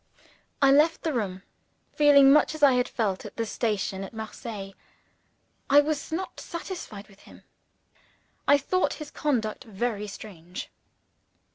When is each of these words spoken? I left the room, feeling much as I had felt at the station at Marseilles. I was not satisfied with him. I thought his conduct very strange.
I 0.63 0.71
left 0.71 1.03
the 1.03 1.13
room, 1.13 1.43
feeling 1.93 2.33
much 2.33 2.55
as 2.55 2.63
I 2.63 2.71
had 2.73 2.89
felt 2.89 3.23
at 3.23 3.37
the 3.37 3.45
station 3.45 4.03
at 4.03 4.15
Marseilles. 4.15 4.73
I 5.69 5.79
was 5.79 6.11
not 6.11 6.39
satisfied 6.39 7.07
with 7.07 7.19
him. 7.19 7.43
I 8.47 8.57
thought 8.57 8.93
his 8.95 9.11
conduct 9.11 9.63
very 9.63 10.07
strange. 10.07 10.71